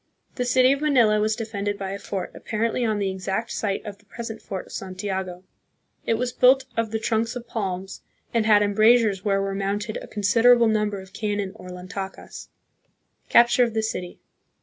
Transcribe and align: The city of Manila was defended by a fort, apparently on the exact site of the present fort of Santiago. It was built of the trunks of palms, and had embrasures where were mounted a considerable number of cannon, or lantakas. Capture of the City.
The 0.33 0.45
city 0.45 0.71
of 0.71 0.81
Manila 0.81 1.19
was 1.19 1.35
defended 1.35 1.77
by 1.77 1.91
a 1.91 1.99
fort, 1.99 2.31
apparently 2.33 2.83
on 2.83 2.97
the 2.97 3.11
exact 3.11 3.51
site 3.51 3.85
of 3.85 3.99
the 3.99 4.05
present 4.05 4.41
fort 4.41 4.65
of 4.65 4.71
Santiago. 4.71 5.43
It 6.07 6.15
was 6.15 6.33
built 6.33 6.65
of 6.75 6.89
the 6.89 6.97
trunks 6.97 7.35
of 7.35 7.47
palms, 7.47 8.01
and 8.33 8.47
had 8.47 8.63
embrasures 8.63 9.23
where 9.23 9.43
were 9.43 9.53
mounted 9.53 9.97
a 9.97 10.07
considerable 10.07 10.67
number 10.67 10.99
of 10.99 11.13
cannon, 11.13 11.51
or 11.53 11.69
lantakas. 11.69 12.47
Capture 13.29 13.63
of 13.63 13.75
the 13.75 13.83
City. 13.83 14.17